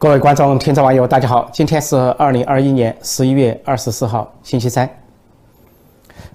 [0.00, 1.46] 各位观众、听众、网友，大家好！
[1.52, 4.88] 今天是二零二一年十一月二十四号，星期三。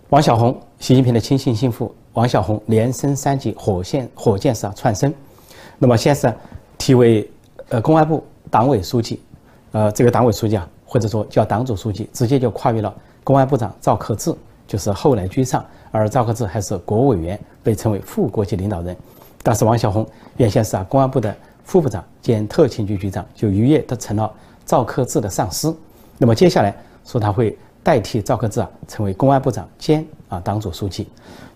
[0.10, 1.92] 王小红，习近平的亲信心腹。
[2.14, 5.12] 王小红连升三级，火箭火箭式窜升。
[5.80, 6.32] 那么，先是
[6.78, 7.28] 提为
[7.70, 9.20] 呃公安部党委书记，
[9.72, 14.32] 呃，这个党委书记啊，或者说叫党组书记，直接就跨越了公安部长赵克志，
[14.68, 18.96] 就是后来居上，而赵克志还是国务委员，被称为副国级领导人。
[19.42, 20.08] 但是王小红
[20.38, 21.36] 原先是啊公安部的。
[21.66, 24.32] 副部长兼特勤局局长就一跃都成了
[24.66, 25.76] 赵克志的上司，
[26.18, 31.08] 那么接下来说他会代替赵克志啊成为公安部长兼啊党组书记，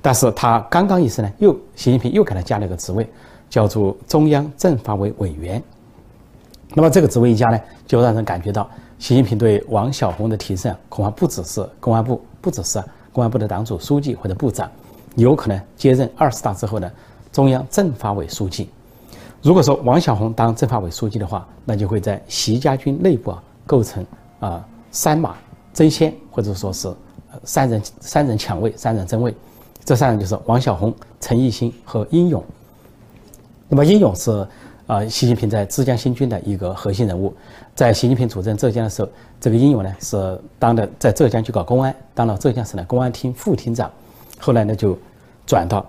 [0.01, 3.07] 但是他刚刚一升呢，又习近平又给他加了一个职位，
[3.49, 5.61] 叫做中央政法委委员。
[6.75, 14.69] 那么这个职位一加呢，就让人感觉到习近平对王小红的提升恐怕不只是公安部，不只是公安部的党组书记或者部长，
[15.15, 16.91] 有可能接任二十大之后的
[17.31, 18.69] 中央政法委书记。
[19.41, 24.05] 如果说王小红当政法委书记的话，那就会在习家军内部啊构成
[24.41, 25.37] 啊三马
[25.73, 26.93] 争先，或者说是
[27.45, 29.33] 三人三人抢位、三人争位。
[29.85, 32.43] 这三人就是王小红、陈毅新和殷勇。
[33.69, 34.45] 那么殷勇是
[34.87, 37.33] 啊习近平在浙江新军的一个核心人物，
[37.73, 39.07] 在习近平主政浙江的时候，
[39.39, 43.89] 这个殷勇呢是当的在浙江去搞公安，当了浙江省的公安厅副厅长，
[44.37, 44.97] 后来呢就
[45.45, 45.85] 转到。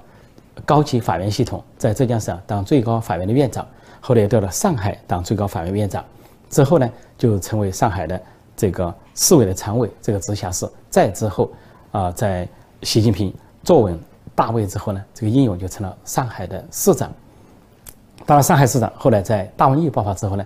[0.65, 3.67] 高级法院系统在浙江省当最高法院的院长，
[4.01, 6.05] 后来调到上海当最高法院院长，
[6.49, 8.21] 之后呢就成为上海的
[8.57, 10.69] 这个市委的常委，这个直辖市。
[10.91, 11.51] 再之后，
[11.93, 12.47] 啊，在
[12.83, 13.99] 习近平坐稳
[14.35, 17.11] 大位之后呢，这个殷勇就成了上海的市长。
[18.27, 20.45] 当了上海市长，后来在大瘟疫爆发之后呢，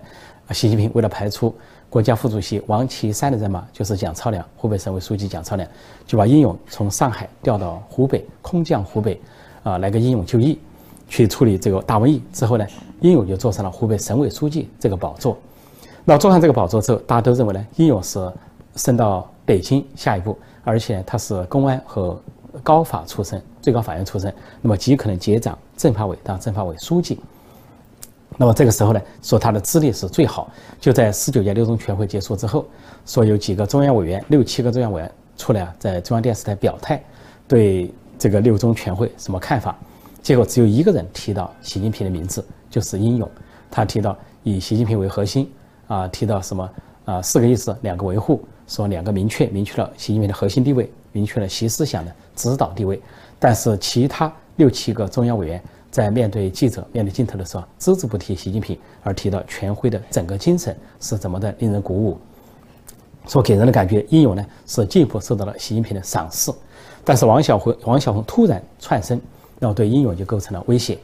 [0.51, 1.53] 习近平为了排除
[1.89, 5.67] 国家副主席王岐山的人马，就是蒋超良，湖北省委书记蒋超良，
[6.05, 9.19] 就把殷勇从上海调到湖北，空降湖北。
[9.65, 10.59] 啊，来个英勇就义，
[11.09, 12.67] 去处理这个大瘟疫之后呢，
[13.01, 15.35] 英勇就坐上了湖北省委书记这个宝座。
[16.03, 18.31] 那坐上这个宝座之后，大家都认为呢，英勇是
[18.75, 22.21] 升到北京下一步，而且他是公安和
[22.61, 24.31] 高法出身，最高法院出身，
[24.61, 27.19] 那么极可能接掌政法委当政法委书记。
[28.37, 30.51] 那么这个时候呢，说他的资历是最好。
[30.79, 32.67] 就在十九届六中全会结束之后，
[33.03, 37.03] 说有几个中央委员，六七个中央委员出来啊，在中央电视台表态，
[37.47, 37.91] 对。
[38.17, 39.77] 这个六中全会什么看法？
[40.21, 43.29] 结果只有一个人提到习近平的名字，就是殷勇。
[43.69, 45.51] 他提到以习近平为核心，
[45.87, 46.69] 啊，提到什么
[47.05, 47.21] 啊？
[47.21, 52.99] 四个意思，两个维护，说两个明确，明确了习近平的核心地位，明确了习思想的指导地位。
[53.37, 55.61] 但是其他六七个中央委员
[55.91, 62.17] 在面对记者、面对镜头的时候，只字不提习近平，而提到全会的整个精神是怎么的，令人鼓舞。
[63.27, 66.51] 所给人的感觉，英勇呢是进一步受到了习近平的赏识。
[67.03, 69.19] 但是王小红王小红突然窜升，
[69.59, 70.97] 然后对英勇就构成了威胁。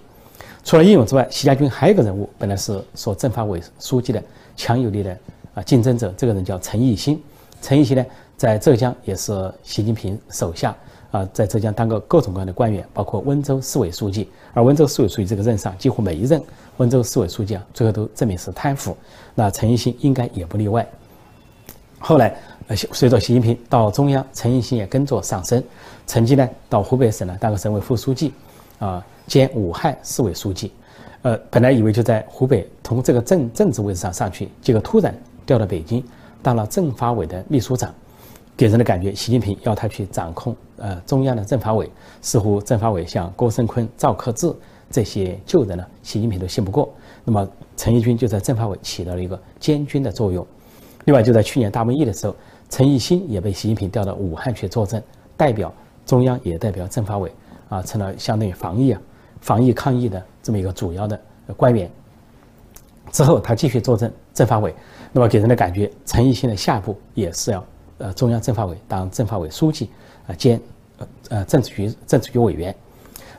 [0.63, 4.23] 除了英勇之外，习家军还有一个人物，本来是说政法委书记的
[4.55, 5.17] 强有力的
[5.55, 7.21] 啊竞争者，这个人叫陈毅新。
[7.61, 8.05] 陈毅新呢，
[8.37, 10.75] 在浙江也是习近平手下
[11.11, 14.29] 啊，在浙江当过各种各样的官员，包括温州市委书记。
[14.53, 16.41] 而温州市委书记这个任上，几乎每一任
[16.77, 18.95] 温州市委书记啊，最后都证明是贪腐。
[19.35, 20.87] 那陈毅新应该也不例外。
[22.01, 22.35] 后来。
[22.67, 25.61] 呃随着习近平到中央，陈毅新也跟着上升，
[26.07, 28.31] 成绩呢到湖北省呢当个省委副书记，
[28.79, 30.71] 啊兼武汉市委书记，
[31.23, 35.13] 呃本来以为就在湖北从这个政政治位置上上去，结果突然
[35.45, 36.01] 调到北京
[36.41, 37.93] 当了政法委的秘书长，
[38.55, 41.91] 给人的感觉习近平要他去掌控呃中央的政法委，
[42.21, 44.53] 似乎政法委像郭声琨、赵克志
[44.89, 46.87] 这些旧人呢，习近平都信不过，
[47.25, 47.45] 那么
[47.75, 50.47] 陈毅军就在政法委起到了一个监军的作用，
[51.05, 52.35] 另外就在去年大瘟疫的时候。
[52.73, 55.03] 陈毅新也被习近平调到武汉去坐镇，
[55.35, 55.73] 代表
[56.05, 57.29] 中央也代表政法委，
[57.67, 59.01] 啊，成了相当于防疫啊、
[59.41, 61.19] 防疫抗疫的这么一个主要的
[61.57, 61.91] 官员。
[63.11, 64.73] 之后他继续坐镇政法委，
[65.11, 67.61] 那么给人的感觉，陈毅新的下一步也是要
[67.97, 69.89] 呃中央政法委当政法委书记
[70.27, 70.57] 啊兼
[70.97, 72.73] 呃呃政治局政治局委员。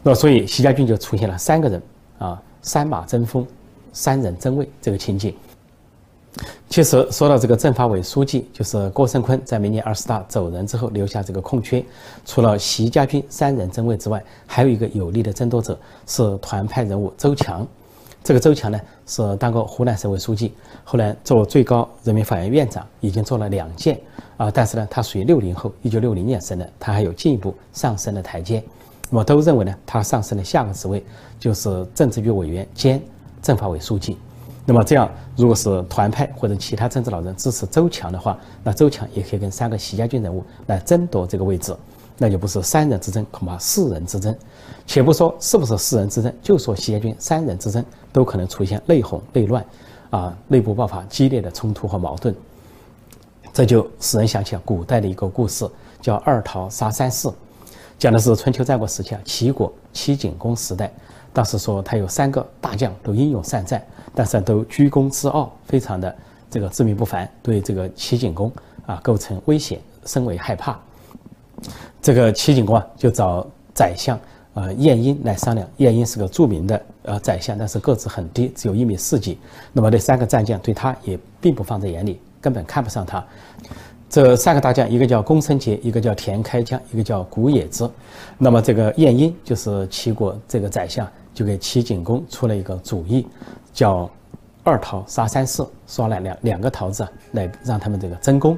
[0.03, 1.83] 那所以习家军就出现了三个人
[2.19, 3.47] 啊三马争锋，
[3.95, 5.35] 三人争位这个情景。
[6.69, 11.85] 其实说到这个政法委书记，就是郭声琨在明年二十大走人之后留下这个空缺。
[12.25, 17.67] 除了习家军三人争位之外，还有一个有力的争夺者是团派人物周强。
[18.25, 24.01] 这个周强呢是当过湖南省委书记，后来做最高人民法院院长，已经做了两届
[24.37, 24.51] 啊。
[24.51, 28.63] 但是呢，他属于六零后，一九六零年生的，他还有进一步上升的台阶。
[29.11, 31.05] 我都认为呢，他上升的下个职位
[31.39, 33.03] 就是政治局委员兼
[33.43, 34.17] 政法委书记。
[34.65, 41.75] 那么这样，如果是团派或者其他政治老人支持周强的话，那周强也可以跟三个习家军人物来争夺这个位置，
[42.17, 44.33] 那就不是三人之争，恐怕四人之争。
[44.87, 49.65] 且不说是不是四人之争，就说习家军三人之争都可能出现内讧内乱，
[50.11, 52.33] 啊，内部爆发激烈的冲突和矛盾。
[53.53, 55.69] 这就使人想起了古代的一个故事，
[56.01, 57.29] 叫“二桃杀三士”，
[57.99, 60.93] 讲的是春秋战国时期啊，齐国齐景公时代。
[61.33, 63.83] 当时说他有三个大将都英勇善战，
[64.15, 66.15] 但是都居功自傲，非常的
[66.51, 68.53] 这个自命不凡，对这个齐景公
[68.87, 70.79] 啊构成威胁，深为害怕。
[72.01, 74.19] 这个齐景公啊就找宰相
[74.55, 75.69] 呃晏婴来商量。
[75.79, 79.39] 晏婴是个著名的呃宰相，但是个子很低，只有一米四几。
[79.73, 82.21] 那么这三个战将对他也并不放在眼里。
[82.41, 83.25] 根本看不上他。
[84.11, 87.89] 这三个大将，一个叫公孙捷，一个叫田开疆，一个叫古冶之。
[88.37, 93.27] 那么这个晏婴就是齐国这个宰相，就给齐景公出了一个主意，
[93.73, 94.09] 叫
[94.65, 98.57] 二桃杀三士，刷了两两个桃子来让他们这个争功。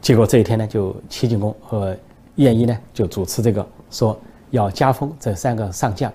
[0.00, 1.96] 结果这一天呢，就齐景公和
[2.36, 4.18] 晏婴呢就主持这个，说
[4.50, 6.12] 要加封这三个上将，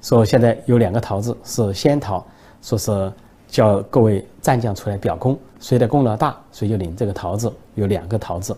[0.00, 2.24] 说现在有两个桃子是仙桃，
[2.60, 3.12] 说是。
[3.48, 7.52] 叫各位战将出来表功，谁的功劳大，谁就领这个桃子。
[7.74, 8.56] 有两个桃子，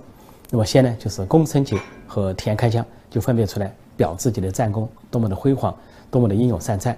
[0.50, 1.76] 那么先呢，就是公孙捷
[2.06, 5.76] 和田开疆就分别出来表自己的战功，多么的辉煌，
[6.14, 6.96] 多么的英勇善战。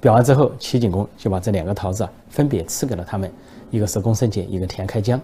[0.00, 3.28] 表完之后，齐景公就把这两个桃子啊分别赐给了他们，
[3.72, 5.20] 一个是公孙捷，一个田开疆。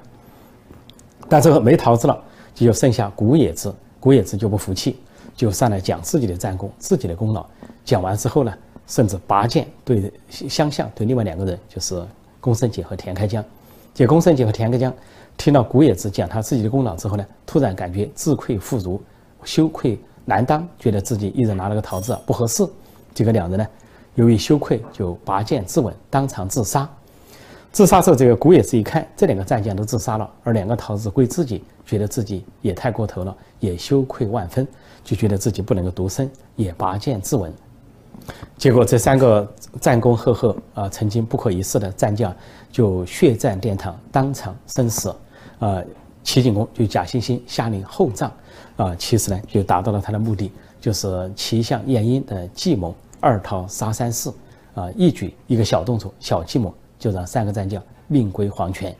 [1.28, 2.20] 但这个没桃子了，
[2.52, 3.72] 就剩下古冶子。
[4.00, 4.98] 古冶子就不服气，
[5.36, 7.46] 就上来讲自己的战功，自己的功劳。
[7.84, 8.52] 讲完之后呢？
[8.88, 12.02] 甚至拔剑对相向，对另外两个人，就是
[12.40, 13.44] 公孙捷和田开疆。
[13.94, 14.92] 这公孙捷和田开疆
[15.36, 19.00] 听到古冶子讲他自己的功劳之后呢，突然感觉自愧不如，
[19.44, 22.66] 羞愧难当，觉得自己一人拿了个桃子不合适。
[23.18, 23.66] 这个两人呢，
[24.14, 26.88] 由于羞愧，就拔剑自刎，当场自杀。
[27.72, 34.64] 自杀之后，这个古冶子一看这两个战将都自杀了，而两个桃子归自己，觉得自己也太过头了，也羞愧万分，
[35.02, 37.50] 就觉得自己不能够独身，也拔剑自刎。
[38.56, 42.32] 结果这三个战功赫赫啊，曾经不可一世的战将，
[42.70, 45.12] 就血战殿堂，当场身死。
[45.58, 45.82] 啊，
[46.22, 48.30] 齐景公就假惺惺下令厚葬。
[48.76, 54.30] 啊，其实呢，就达到了他的目的，就是齐相晏婴的计谋，二桃杀三士。
[54.74, 58.94] 啊，一举一个小动作、小计谋，就让三个战将命归黄泉。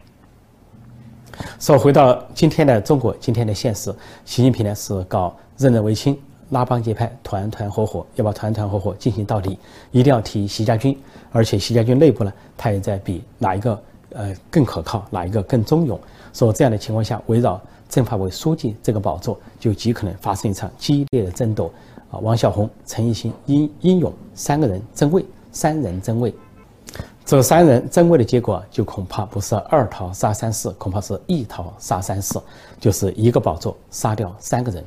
[1.60, 3.94] 说回到今天的中国，今天的现实，
[4.24, 6.20] 习近平呢是搞任人唯亲。
[6.50, 9.58] 拉帮结派，团团伙伙，要把团团伙伙进行到底，
[9.92, 10.98] 一定要提习家军。
[11.30, 13.82] 而且习家军内部呢，他也在比哪一个
[14.14, 16.00] 呃更可靠，哪一个更忠勇。
[16.32, 21.70] 说这样的情况下，围绕政法委书记这个宝座，就极可能发生一场激烈的争斗。
[22.10, 26.34] 啊，王小红、陈毅新、英英勇三个人争位，三人争位。
[27.24, 32.38] 这三人争位的结果，就恐怕不是二桃杀三士，恐怕是一桃杀三士，
[32.80, 34.82] 就是一个宝座杀掉三个人。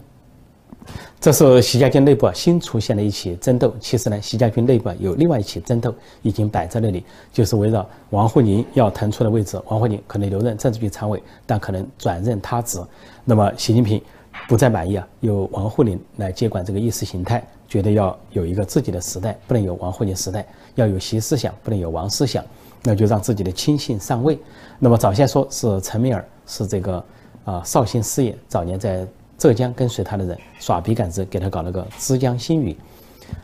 [1.20, 3.72] 这是习家军内部新出现的一起争斗。
[3.80, 9.62] 其实呢，习家军内部有另外一起争斗已经摆在那里，就是围绕王沪宁要腾出的位置。
[9.68, 12.82] 王沪宁可能留任政治局常委，但可能转任他职。
[13.24, 14.02] 那么习近平
[14.48, 20.46] 不再满意啊，由王沪宁来接管这个意识形态，觉得要有一个自己的时代，不能有王沪宁时代，
[20.76, 22.44] 要有习思想，不能有王思想。
[22.84, 24.40] 那就让自己的亲信上位。
[24.80, 27.06] 那么早先说是陈敏尔是这个
[27.46, 29.08] 啊绍兴师爷，早年在。
[29.38, 32.78] 浙江跟随他的人耍笔杆子，给他搞了个枝江新语，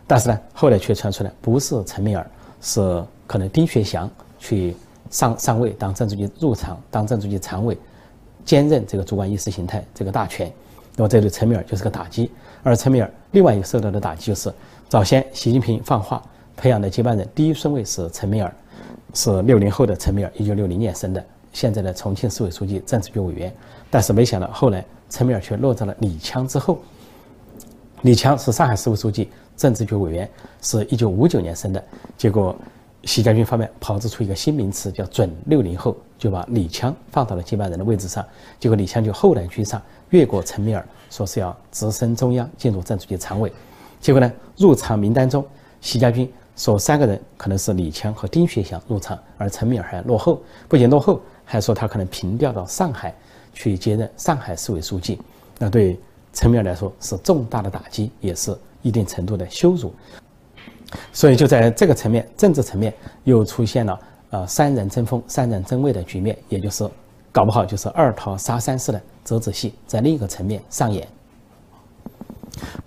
[0.06, 2.30] 但是呢，后来却传出来不是陈敏尔，
[2.62, 4.76] 是可能丁学祥去
[5.10, 7.76] 上上位当政治局入场，当政治局常委，
[8.46, 10.54] 兼任这个主管意识形态这个大权。
[10.98, 12.30] 那么这对陈敏尔就是个打击。
[12.62, 14.52] 而陈敏尔另外一个受到的打击就是，
[14.90, 16.22] 早先习近平放话
[16.58, 18.54] 培养的接班人第一顺位是陈敏尔，
[19.14, 23.56] 是六零后的陈敏尔，一九六零年生的，现在的重庆市委书记、政治局委员。
[23.90, 24.84] 但是没想到后来。
[25.10, 26.80] 陈敏尔却落在了李强之后。
[28.02, 30.30] 李强是上海市委书记、政治局委员，
[30.62, 31.82] 是一九五九年生的。
[32.18, 32.54] 结果，
[33.08, 38.24] 习家军方面炮制出一个新名词，叫“准六零后”，就把李强放到了接班人的位置上。
[38.60, 43.50] 结果，李强就后来居上，越过陈敏尔，说是要直升中央，进入政治局常委。
[44.02, 45.44] 结果呢，入场名单中，
[45.80, 53.16] 习家军说三个人可能是李强和丁学祥入场，而陈敏尔还落后，不仅落后，还说他可能平调到上海。
[53.54, 55.20] 去接任上海市委书记，
[55.58, 56.00] 那对
[56.32, 59.92] 陈敏尔来说是重大的打击，也是一定程度的羞辱。
[61.12, 66.90] 所以就在这个层面，政治层面又出现了呃三人争锋、三人争位的局面，也就是
[67.32, 71.08] 搞不好就是二桃杀三士的折子戏在另一个层面上演。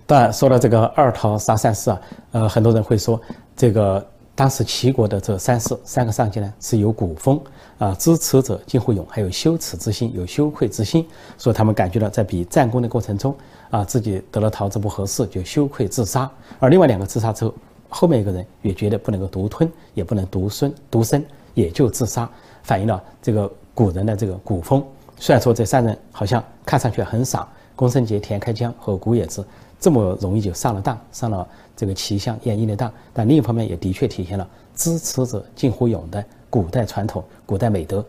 [0.05, 3.19] 当然，说到这个二桃杀三士啊，呃，很多人会说
[3.55, 4.05] 这个。
[4.33, 7.39] 当时齐国的这三士三个上将呢，是有古风
[7.77, 11.05] 啊，知耻者近乎勇，还有羞耻之心，有羞愧之心，
[11.37, 13.35] 所以他们感觉到在比战功的过程中
[13.69, 16.31] 啊，自己得了桃子不合适，就羞愧自杀。
[16.59, 17.53] 而另外两个自杀之后，
[17.91, 22.27] 后面一个人也觉得不能够独吞，也不能独孙独身，也就自杀，
[22.63, 24.83] 反映了这个古人的这个古风。
[25.17, 29.45] 虽然说这三人好像看上去很傻，公孙捷、田开疆和古冶子
[29.79, 38.03] 这么容易就上了当，上了这个奇香艳阴的当，但另一方面也的确体现了知耻者近乎勇的古代传统、古代美德。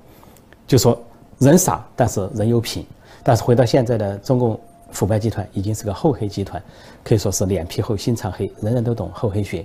[0.67, 0.99] 就说
[1.39, 2.87] 人傻，但是人有品。
[3.25, 4.59] 但是回到现在的中共
[4.93, 6.63] 腐败集团，已经是个厚黑集团，
[7.03, 9.65] 可以说是脸皮厚心肠黑，人人都懂厚黑学。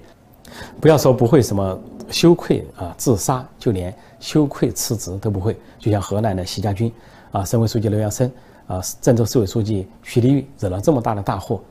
[0.79, 1.79] 不要说不会什么
[2.10, 5.55] 羞愧啊自杀，就连羞愧辞职都不会。
[5.77, 6.91] 就像河南的习家军
[7.31, 8.31] 啊，省委书记刘阳生
[8.65, 11.62] 啊，郑州市委书记徐立玉惹了这么大的大祸，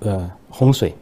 [0.00, 0.94] 呃，洪水、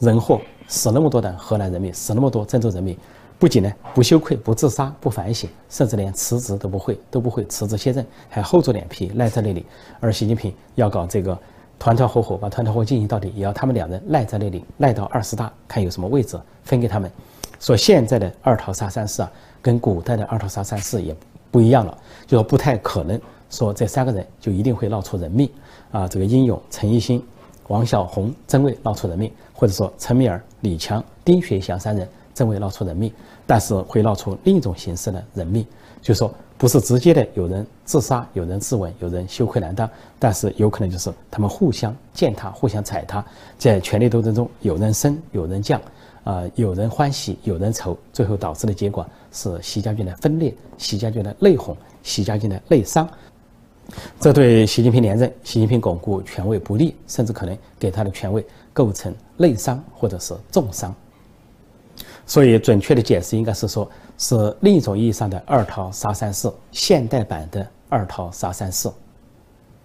[0.00, 2.98] 人祸，死那么多的河南人民，死那么多郑州人民。
[3.38, 9.64] 不仅呢不羞愧、不自杀、不反省，甚至连辞职都不会，都不会辞职卸任，还厚着脸皮赖在那里。
[9.98, 11.38] 而习近平要搞这个
[11.80, 17.10] 团团伙伙，把团团伙进行到底，也要他们两人赖在那里，赖到二十大，看有什么位置分给他们。
[17.58, 19.32] 说现在的二桃杀三士啊，
[19.62, 21.16] 跟古代的二桃杀三士也
[21.50, 23.18] 不一样了，就说不太可能
[23.48, 25.50] 说这三个人就一定会闹出人命
[25.90, 26.06] 啊。
[26.06, 27.24] 这个英勇、陈一新、
[27.68, 32.06] 王小红、曾卫闹出人命，或者说陈敏尔、李强、丁学祥三人。
[32.32, 33.12] 真会闹出人命，
[33.46, 35.66] 但是会闹出另一种形式的人命，
[36.02, 39.88] 就说不是直接的有人自杀、有人自刎、有人羞愧难当，
[40.18, 43.24] 但是有可能就是他们互相践踏、互相踩踏，
[43.58, 45.80] 在权力斗争中有人升、有人降，
[46.24, 53.08] 啊，有人欢喜、有人愁，最后导致的结果是习家军的分裂、习家军的内讧、习家军的内伤，
[54.20, 60.94] 这对习近平连任、习近平巩固权位不利，甚至可能给他的权位构成内伤或者是重伤。
[62.26, 63.90] 所以，准确的解释应该是说，
[64.20, 68.86] 是另一种意义上的“二桃杀三士”，现代版的“二桃杀三士”。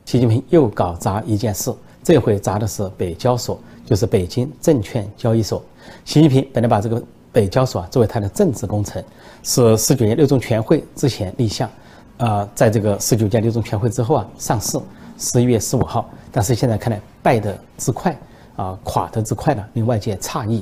[0.03, 1.73] 习近平又搞砸一件事，
[2.03, 5.63] 这回砸的是北交所，就是北京证券交易所。
[6.03, 7.01] 习近平本来把这个
[7.31, 9.01] 北交所啊作为他的政治工程，
[9.41, 11.69] 是十九届六中全会之前立项，
[12.17, 14.77] 啊，在这个十九届六中全会之后啊上市，
[15.17, 16.09] 十一月十五号。
[16.29, 18.13] 但是现在看来败得之快，
[18.57, 20.61] 啊，垮得之快呢，令外界诧异。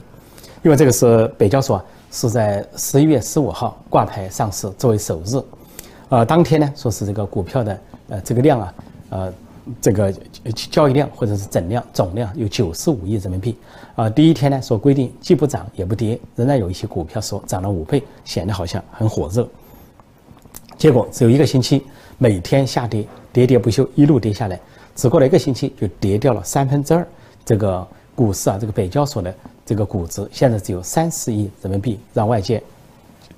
[0.61, 5.43] 因为这个是北交所啊是在十一月十五号挂牌上市作为首日，
[6.09, 8.73] 呃，当天呢说是这个股票的呃这个量啊，
[9.09, 9.33] 呃
[9.81, 10.13] 这个
[10.53, 13.57] 交易量或者是总量总量有九十五亿人民币，
[13.95, 19.49] 啊，第一天呢说规定既不涨也不跌，仍然有一些股票说涨了五倍，显得好像很火热，
[20.77, 21.83] 结果只有一个星期，
[22.19, 24.59] 每天下跌，喋喋不休，一路跌下来，
[24.95, 27.07] 只过了一个星期就跌掉了三分之二，
[27.43, 29.33] 这个股市啊，这个北交所的。
[29.65, 32.61] 这个估值现在只有三十亿人民币，让外界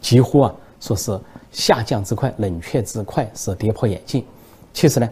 [0.01, 1.19] 几乎啊说是
[1.51, 4.25] 下降之快、冷却之快是跌破眼镜。
[4.73, 5.09] 其实呢，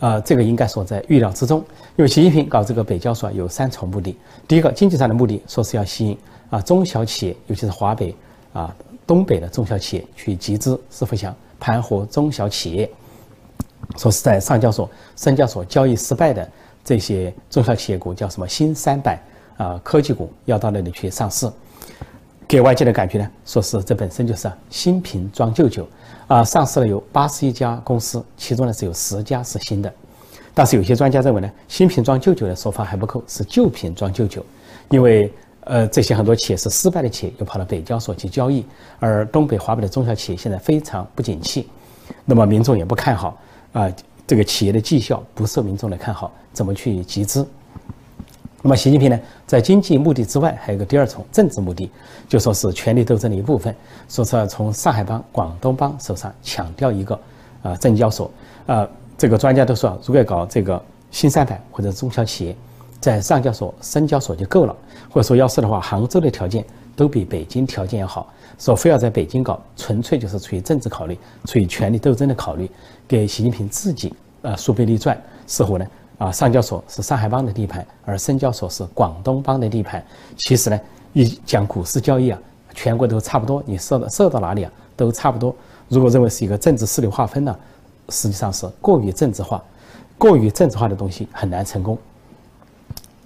[0.00, 1.64] 呃，这个应该说在预料之中。
[1.96, 4.16] 因为习近平搞这个北交所有三重目的：
[4.48, 6.18] 第一个，经济上的目的，说是要吸引
[6.50, 8.14] 啊中小企业，尤其是华北
[8.52, 8.74] 啊
[9.06, 12.90] 东北的中小企业去集资，是否想盘活中小企业？
[13.96, 16.50] 说是在上交所、深交所交易失败的
[16.82, 19.16] 这些中小企业股叫什么新三板？
[19.56, 21.50] 啊，科技股要到那里去上市，
[22.46, 25.86] 给外界的感觉呢，说是这本身就是新瓶装旧酒，
[26.26, 29.92] 啊，上市了有八十一家公司，其中呢只有十家是新的，
[30.52, 34.44] 但是有些专家认为呢，新瓶装旧酒的说法还不够，是旧瓶装旧酒，
[34.90, 38.64] 因为呃这些很多企业是失败的企业，又跑到北交所去交易，
[38.98, 41.68] 而东北、华北的中小企业现在非常不景气，
[42.24, 43.38] 那么民众也不看好
[43.72, 43.90] 啊，
[44.26, 47.46] 这个企业的绩效不受民众的看好，怎么去集资？
[48.66, 51.90] 那么，习近平呢，在经济目的之外，还有个第二重政治目的，
[52.26, 53.76] 就说是权力斗争的一部分，
[54.08, 57.20] 说是要从上海帮、广东帮手上抢掉一个
[57.62, 58.30] 啊证交所。
[58.66, 62.56] 啊，这个专家都说，如果要搞这个新三板或者中小企业，
[63.00, 64.74] 在上交所、深交所就够了。
[65.10, 66.64] 或者说，要是的话，杭州的条件
[66.96, 68.32] 都比北京条件要好。
[68.58, 72.70] 说非要在北京搞，纯粹就是出于政治考虑，出于权力斗争的考虑，
[73.06, 75.86] 给习近平自己啊树碑立传，似乎呢。
[76.18, 80.04] 啊，上交所是上海帮的地盘，而深交所是广东帮的地盘。
[80.36, 80.80] 其实呢，
[81.12, 82.38] 一讲股市交易啊，
[82.72, 85.54] 全国都差不多，你设到设到哪里啊，都差不多。
[85.88, 87.56] 如果认为是一个政治势力划分呢，
[88.10, 89.62] 实际上是过于政治化，
[90.16, 91.98] 过于政治化的东西很难成功。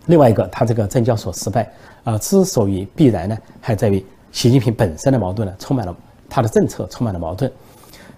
[0.06, 1.70] 另外一个，他这个证交所失败
[2.04, 5.94] 啊，之所以必然呢，还在于习近平本身的矛盾呢，充满了
[6.28, 7.52] 他的政策充满了矛盾。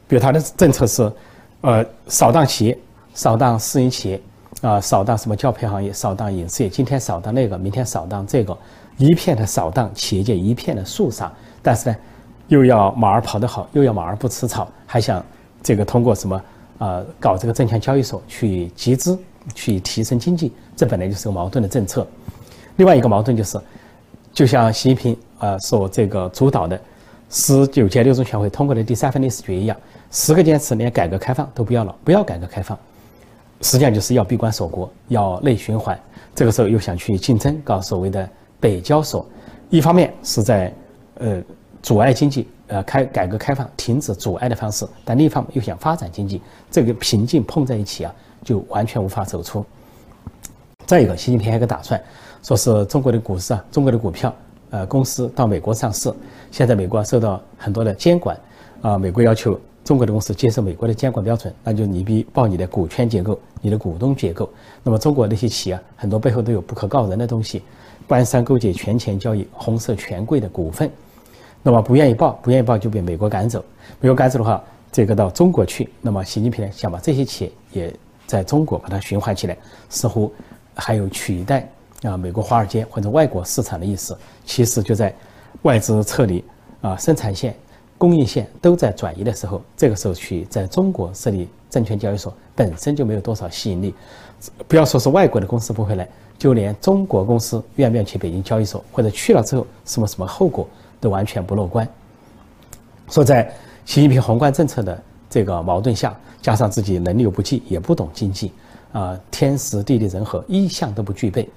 [0.06, 1.12] 比如他的政策是，
[1.60, 2.78] 呃，扫荡企业，
[3.14, 4.20] 扫荡私营企业。
[4.60, 8.56] 啊，扫荡什么教培行业，扫荡影视业，今天扫荡那个，明天扫荡这个，
[8.98, 11.32] 一片的扫荡，企业界一片的肃杀。
[11.62, 11.96] 但是呢，
[12.48, 15.24] 又要马儿跑得好，又要马儿不吃草，还想
[15.62, 16.42] 这个通过什么
[16.78, 19.18] 啊，搞这个证券交易所去集资，
[19.54, 22.06] 去提升经济，这本来就是个矛盾的政策。
[22.76, 23.58] 另外一个矛盾就是，
[24.30, 26.78] 就像习近平啊所这个主导的
[27.30, 29.76] 十九届六中全会通过的第三份历史决议一样，
[30.10, 32.78] 十个坚持连改革开放都不要了，不要改革开放，
[33.60, 35.98] 实际上就是要闭关锁国，要内循环。
[36.34, 39.26] 这个时候又想去竞争，搞所谓的北交所，
[39.68, 40.72] 一方面是在
[41.16, 41.42] 呃
[41.82, 46.40] 阻碍经济，呃开改革开放停止阻碍的方式，但另一方面又想发展经济，
[46.70, 49.64] 这个瓶颈碰在一起啊，就完全无法走出。
[50.86, 52.00] 再一个，习近平还有个打算，
[52.42, 54.34] 说是中国的股市啊，中国的股票，
[54.70, 56.12] 呃，公司到美国上市。
[56.50, 58.38] 现在美国受到很多的监管，
[58.82, 59.58] 啊，美国要求
[59.90, 64.48] 中国的公司接受美国的监管标准，那就你必报你的股权结构、你的股东结构。
[64.84, 67.60] 那么中国那些企业很多背后都有不可告人的东西，
[68.06, 70.88] 官商勾结、权钱交易、红色权贵的股份。
[71.60, 73.64] 那么不愿意报，不愿意报就被美国赶走。
[73.98, 75.88] 美国赶走的话，这个到中国去。
[76.00, 77.94] 那么习近平，想把这些企业也
[78.28, 80.32] 在中国把它循环起来，似乎。
[80.76, 81.68] 还有取代
[82.04, 84.16] 啊，美国华尔街或者外国市场的意思，
[84.46, 85.12] 其实就在
[85.62, 86.44] 外资撤离
[86.80, 87.56] 啊，生产线、
[88.00, 93.94] 供应线都在转移的时候，这个时候去在中国设立证券交易所本身就没有多少吸引力。
[94.66, 100.66] 不要说是外国的公司不会来，就连中国公司愿不愿意去北京交易所，或者去了之后什么什么后果
[100.98, 101.86] 都完全不乐观。
[103.10, 103.52] 说在
[103.84, 108.50] 习近平宏观政策的这个矛盾下，加上自己能力又不济，也不懂经济。
[108.92, 111.48] 啊，天时地利人和一项都不具备，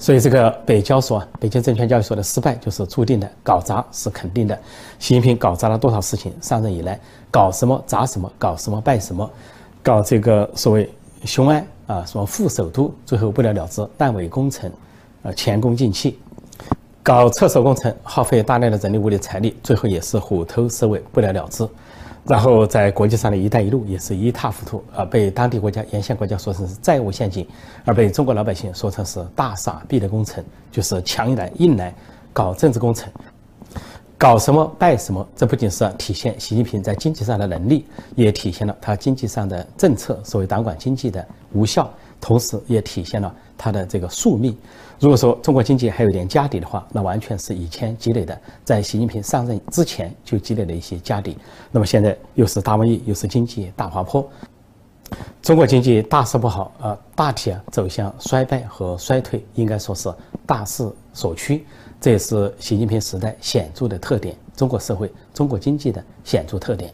[0.00, 4.58] 所以这个北交所啊、北京证券交易所的失败就是注定的，搞砸是肯定的。
[4.98, 6.32] 习近平搞砸了多少事情？
[6.40, 6.98] 上任以来，
[7.30, 9.30] 搞什么砸什么，搞什么败什么，
[9.82, 10.90] 搞这个所谓
[11.26, 14.72] 雄安啊，什么副首都，最后不了了之，烂尾工程，
[15.22, 16.14] 呃，前功尽弃；
[17.02, 21.68] 搞厕所工程，耗费大量的人力物力财力，最后也是虎头蛇尾，不了了之。
[22.24, 27.46] 然后在国际上的一带一路也是一塌糊涂啊，被当地国家沿线国家说成是债务陷阱，
[27.84, 31.92] 而被中国老百姓说成是大傻逼的工程，就是强硬来硬来
[32.32, 33.10] 搞政治工程，
[34.18, 35.26] 搞什么败什么。
[35.34, 44.56] 这不仅是体现习近平在经济上的能力，也体现了他经济上的政策所谓党管经济的无效，同时也体现了他的这个宿命。
[44.98, 51.38] 如果说中国经济还有点家底的话，那完全是以前积累的，在习近平上任之前就积累了一些家底。
[51.70, 54.28] 那么现在又是大瘟疫，又是经济大滑坡，
[55.40, 60.12] 中国经济大势不好啊，大体啊走向衰败和衰退，应该说是
[60.44, 61.64] 大势所趋。
[61.98, 66.92] 这也是习近平时代显著的特点，中国社会、中国经济的显著特点。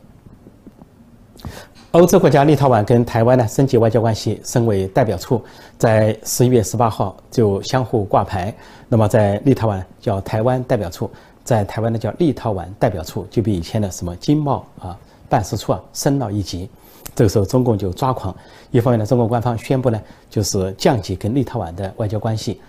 [1.97, 5.43] 欧洲国家立陶宛跟台湾呢升级外交关系，升为代表处，
[5.79, 8.55] 在十一月十八号就相互挂牌。
[8.87, 11.11] 那么在立陶宛叫台湾代表处，
[11.43, 14.95] 在台湾呢叫立陶宛代表处，就比以前的什么经贸啊
[15.27, 16.69] 办事处啊升了一级。
[17.15, 18.37] 这个时候中共就抓狂，
[18.71, 22.61] 一方面呢中国官方宣布呢就是降级跟立陶宛的外交关系，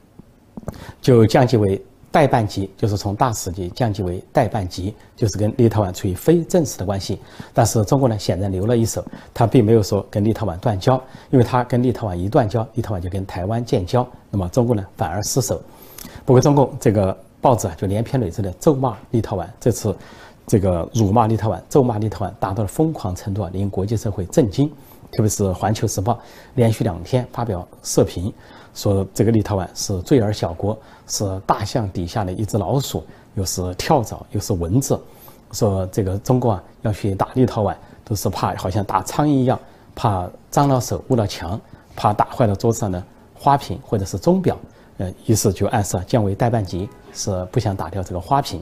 [1.01, 1.83] 就降级为。
[2.17, 7.19] 代办级就是从大使级降级为代办级，就是跟立陶宛处于非正式的关系。
[7.53, 10.99] 但是中国呢，显然留了一手，他并没有说跟立陶宛断交，
[11.29, 15.61] 因为他跟立陶宛一断交，立陶宛就跟台湾建交，那么中国呢反而失手。
[16.25, 19.95] 不过中共这个报纸啊，就连篇累牍的咒骂立陶宛，这次
[20.47, 24.67] 这个辱骂立陶宛、咒骂立陶宛达到了疯狂程度啊，令国际社会震惊。
[25.11, 26.13] 特别是《环球时报》
[26.55, 28.33] 连续两天发表社评。
[28.73, 33.03] 说这个立陶宛是罪儿小国，是大象底下的一只老鼠，
[33.35, 34.99] 又是跳蚤，又是蚊子。
[35.51, 39.57] 说这个中国啊要去打立陶宛，都是怕好像打苍蝇一样，
[39.95, 41.59] 怕脏了手、污了墙，
[41.95, 43.01] 怕打坏了桌子上的
[43.33, 44.57] 花瓶或者是钟表。
[44.97, 48.61] 呃，于是就暗示啊降为代办级，是不想打掉这个花瓶。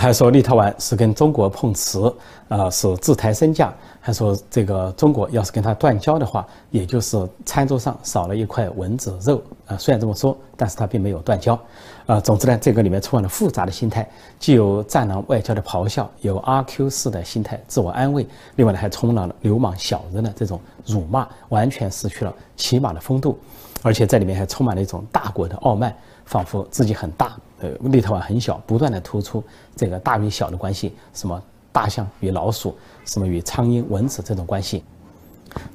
[0.00, 2.14] 还说立陶宛是跟中国碰瓷，
[2.48, 3.74] 啊，是自抬身价。
[4.00, 9.76] 还说这个中国要是跟他断交的话，也就是餐桌上少了一块蚊子肉啊。
[9.76, 11.58] 虽然这么说，但是他并没有断交，
[12.06, 14.08] 啊，总之呢，这个里面充满了复杂的心态，
[14.38, 23.36] 既有战狼外交的咆哮，有阿 Q 式的心态自我安慰，另外呢，还充满了流氓小人的这种辱骂，完全失去了起码的风度，
[23.82, 25.92] 而且在里面还充满了一种大国的傲慢，
[26.28, 27.36] 仿佛自己很大。
[27.60, 29.42] 呃，立陶宛很小，不断的突出
[29.74, 34.84] 这个大与小的关系，什么大象与老鼠，什么与苍蝇、蚊子这种关系。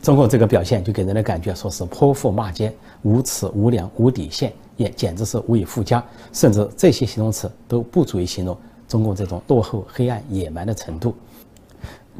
[0.02, 8.56] 中共这个表现就给人的感觉说是泼妇骂街、无耻、无良、无底线，也简直是无以复加，甚至这些形容词都不足以形容
[8.88, 11.14] 中共这种落后、黑暗、野蛮的程度。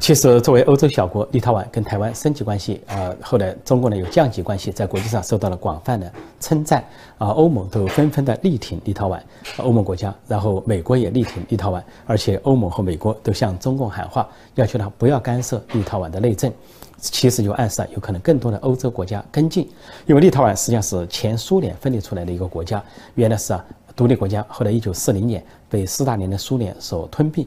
[0.00, 6.84] 其实，作为欧洲小国，立陶宛跟台湾升级关系，啊，后来中国呢有降级关系，在国际上受到了广泛的称赞，
[7.16, 9.20] 啊，欧盟都纷纷的力挺立陶宛，
[9.58, 16.52] 欧盟国家，然后美国也力挺立陶宛，而且欧盟和美国都向中共喊话，要求他不要干涉立陶宛的内政，
[16.98, 19.70] 其实就暗示啊有可能更多的欧洲国家跟进，
[20.06, 22.82] 因为立陶宛实际上是前苏联分裂出来的一个国家，
[23.14, 27.46] 原来是啊独立国家，后来一九四零年被斯大林的苏联所吞并。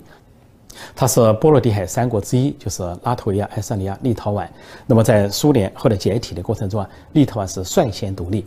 [0.95, 4.47] 它是波罗的海三国之一，就是拉脱维亚、爱沙尼亚、立陶宛。
[4.85, 8.45] 那么在苏联后来解体的过程中啊，立陶宛是率先独立，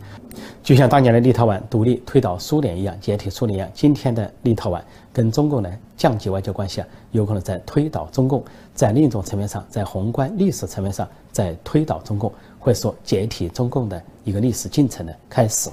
[0.63, 3.69] 就像当年的立陶宛独立推倒苏联一样，解体苏联一样。
[3.73, 4.81] 今天的立陶宛
[5.13, 15.69] 跟中共呢降级外交关系啊，有可能在推倒中共，在另一种层面上，在宏观历史层面上在推倒中共，或者说解体中共的一个历史进程的开始。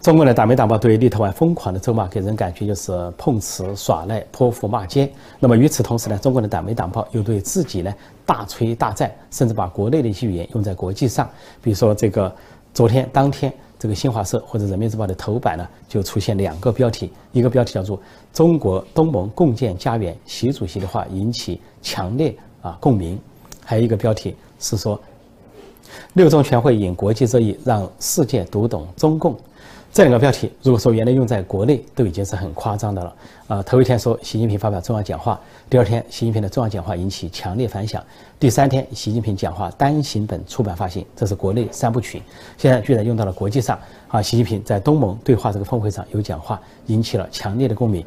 [0.00, 5.10] 中国的党媒党报对立陶宛疯狂的咒骂，给人感觉就是碰瓷耍赖、泼妇骂街。
[5.40, 7.92] 那么与此同时呢，中国的党媒党报又对自己呢
[8.24, 11.28] 大吹大赞，甚至把国内的一些语言用在国际上。
[11.60, 12.32] 比如说这个
[12.72, 18.00] 昨天当天，这个新华社或者人民日报的头版呢就出现两个标题，一个标题叫做
[18.32, 23.18] “中国东盟共建家园，习主席的话引起强烈啊共鸣”，
[23.64, 24.98] 还有一个标题是说
[26.14, 29.36] “六中全会引国际热议，让世界读懂中共”。
[29.90, 33.14] 这两个标题，如果说原来用在国内，都已经是很夸张的了。
[33.48, 38.04] 啊，头一天说习近平发表重要讲话，第二天习近平的重要讲话引起强烈反响，
[38.38, 42.22] 第三天习近平讲话单行本出版发行，这是国内三部曲。
[42.58, 48.04] 现在居然用到了国际上，啊，习近平在东盟对话这个峰会上有讲话，引起了强烈的共鸣。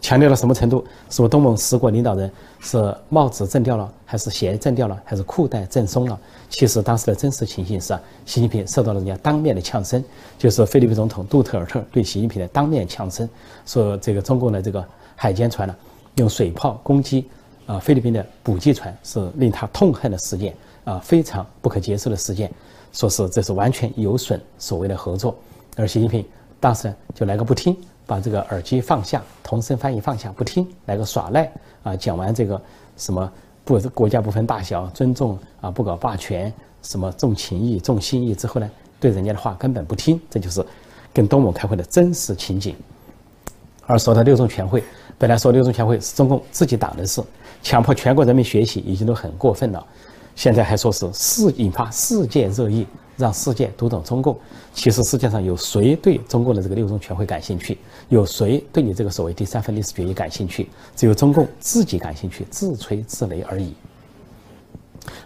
[0.00, 0.84] 强调到什么程度？
[1.08, 2.30] 是我东盟十国领导人
[2.60, 6.18] 是帽子震掉了，还是鞋震掉了，还是裤带震松了？
[6.50, 10.02] 其实当时的真实情形是啊，习近平受到了人家当面的呛声，
[10.38, 13.28] 就是菲律宾总统杜特尔特对习近平的当面呛声，
[13.64, 14.84] 说这个中共的这个
[15.16, 15.74] 海监船呢，
[16.16, 17.28] 用水炮攻击
[17.66, 20.54] 啊菲律宾的补给船，是令他痛恨的事件
[20.84, 22.52] 啊，非常不可接受的事件，
[22.92, 25.34] 说是这是完全有损所谓的合作，
[25.76, 26.24] 而习近平
[26.60, 27.76] 当时就来个不听。
[28.06, 31.50] 把这个耳机放下，同声翻译放下，不听，来个耍赖
[31.82, 31.96] 啊！
[31.96, 32.60] 讲完这个
[32.96, 33.30] 什么
[33.64, 40.64] 不国家不分大小，尊重啊，不搞霸权，什么重情义、重心意之后呢，对人家的话根本不听，这就是
[41.12, 42.76] 跟东盟开会的真实情景。
[43.86, 44.82] 而说到六中全会，
[45.18, 47.22] 本来说六中全会是中共自己党的事，
[47.62, 49.86] 强迫全国人民学习已经都很过分了，
[50.34, 52.86] 现在还说是世引发世界热议。
[53.16, 54.36] 让世界读懂中共。
[54.72, 57.78] 其实世界上有谁对中共的这个六中全会感兴趣？
[58.08, 60.68] 有谁对你这个所谓第三份历史决议感兴趣？
[60.96, 63.74] 只有中共自己感兴趣，自吹自擂而已。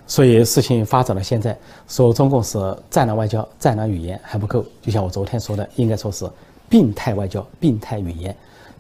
[0.07, 2.59] 所以事情发展到现在，说中共是
[2.91, 4.65] 战狼外交、战狼语言还不够。
[4.83, 6.29] 就像我昨天说的，应该说是
[6.69, 8.35] 病态外交、病态语言。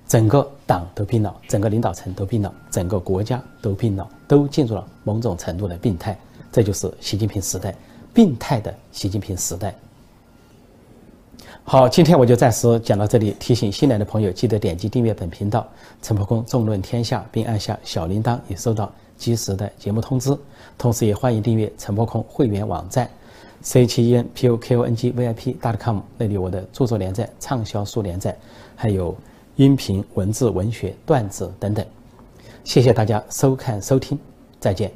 [0.09, 6.19] 整个党都病了，整个领导层都病了，整个国家都病了，都进入了某种程度的病态。
[6.51, 7.75] 这就是习近平时代。
[8.19, 9.73] 病态的习近平时代。
[11.63, 13.31] 好，今天我就暂时讲到这里。
[13.39, 15.65] 提醒新来的朋友，记得点击订阅本频道
[16.03, 20.37] “陈破空纵论天下”，并按下小铃铛，以收到及时的节目通知。
[20.77, 23.09] 同时，也欢迎订阅陈破空会员网站
[23.63, 28.37] c 七 n p o k o n g v i p dot com，那里我的著作连载、畅销书连载，
[28.75, 29.17] 还有
[29.55, 31.87] 音频、文字、文学、段子等等。
[32.65, 34.19] 谢谢大家收看收听，
[34.59, 34.91] 再见。